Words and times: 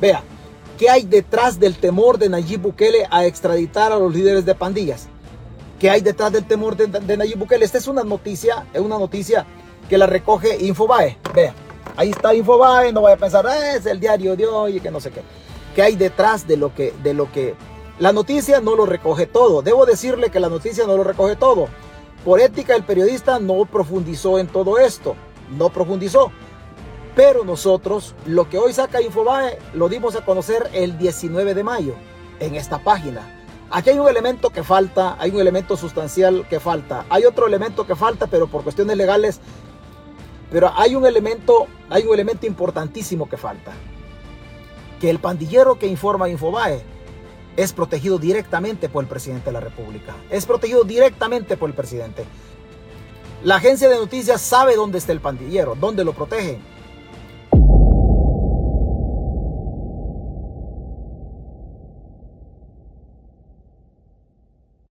Vea, 0.00 0.22
¿qué 0.78 0.88
hay 0.88 1.02
detrás 1.02 1.58
del 1.58 1.76
temor 1.76 2.18
de 2.18 2.28
Nayib 2.28 2.60
Bukele 2.60 3.06
a 3.10 3.26
extraditar 3.26 3.92
a 3.92 3.98
los 3.98 4.14
líderes 4.14 4.44
de 4.44 4.54
pandillas? 4.54 5.08
¿Qué 5.80 5.90
hay 5.90 6.00
detrás 6.00 6.32
del 6.32 6.46
temor 6.46 6.76
de, 6.76 7.16
Nayib 7.16 7.38
Bukele? 7.38 7.64
Esta 7.64 7.78
es 7.78 7.88
una 7.88 8.04
noticia, 8.04 8.66
es 8.72 8.80
una 8.80 8.98
noticia 8.98 9.44
que 9.88 9.98
la 9.98 10.06
recoge 10.06 10.56
Infobae. 10.64 11.18
Vea, 11.34 11.52
ahí 11.96 12.10
está 12.10 12.32
Infobae, 12.32 12.92
no 12.92 13.02
vaya 13.02 13.16
a 13.16 13.18
pensar, 13.18 13.44
ah, 13.46 13.74
es 13.74 13.86
el 13.86 13.98
diario 13.98 14.36
de 14.36 14.46
hoy 14.46 14.76
y 14.76 14.80
que 14.80 14.90
no 14.90 15.00
sé 15.00 15.10
qué. 15.10 15.22
¿Qué 15.74 15.82
hay 15.82 15.96
detrás 15.96 16.46
de 16.46 16.56
lo 16.56 16.72
que, 16.74 16.94
de 17.02 17.14
lo 17.14 17.30
que 17.32 17.56
la 17.98 18.12
noticia 18.12 18.60
no 18.60 18.76
lo 18.76 18.86
recoge 18.86 19.26
todo? 19.26 19.62
Debo 19.62 19.84
decirle 19.84 20.30
que 20.30 20.38
la 20.38 20.48
noticia 20.48 20.86
no 20.86 20.96
lo 20.96 21.02
recoge 21.02 21.34
todo. 21.34 21.68
Por 22.24 22.40
ética, 22.40 22.76
el 22.76 22.84
periodista 22.84 23.40
no 23.40 23.64
profundizó 23.64 24.38
en 24.38 24.46
todo 24.46 24.78
esto, 24.78 25.16
no 25.56 25.70
profundizó. 25.70 26.30
Pero 27.14 27.44
nosotros, 27.44 28.14
lo 28.26 28.48
que 28.48 28.58
hoy 28.58 28.72
saca 28.72 29.02
Infobae, 29.02 29.58
lo 29.74 29.88
dimos 29.88 30.16
a 30.16 30.24
conocer 30.24 30.70
el 30.72 30.98
19 30.98 31.54
de 31.54 31.64
mayo 31.64 31.94
en 32.40 32.54
esta 32.54 32.78
página. 32.78 33.34
Aquí 33.70 33.90
hay 33.90 33.98
un 33.98 34.08
elemento 34.08 34.50
que 34.50 34.62
falta, 34.62 35.16
hay 35.18 35.30
un 35.30 35.40
elemento 35.40 35.76
sustancial 35.76 36.46
que 36.48 36.60
falta. 36.60 37.04
Hay 37.10 37.24
otro 37.24 37.46
elemento 37.46 37.86
que 37.86 37.96
falta, 37.96 38.26
pero 38.26 38.46
por 38.46 38.62
cuestiones 38.62 38.96
legales. 38.96 39.40
Pero 40.50 40.72
hay 40.74 40.94
un 40.94 41.04
elemento, 41.04 41.66
hay 41.90 42.04
un 42.04 42.14
elemento 42.14 42.46
importantísimo 42.46 43.28
que 43.28 43.36
falta. 43.36 43.72
Que 45.00 45.10
el 45.10 45.18
pandillero 45.18 45.78
que 45.78 45.86
informa 45.86 46.28
Infobae 46.28 46.82
es 47.56 47.72
protegido 47.72 48.18
directamente 48.18 48.88
por 48.88 49.04
el 49.04 49.08
presidente 49.08 49.46
de 49.46 49.52
la 49.52 49.60
República. 49.60 50.14
Es 50.30 50.46
protegido 50.46 50.84
directamente 50.84 51.56
por 51.56 51.68
el 51.68 51.74
presidente. 51.74 52.24
La 53.44 53.56
agencia 53.56 53.88
de 53.88 53.96
noticias 53.96 54.40
sabe 54.40 54.76
dónde 54.76 54.98
está 54.98 55.12
el 55.12 55.20
pandillero, 55.20 55.76
dónde 55.78 56.04
lo 56.04 56.12
protegen 56.12 56.77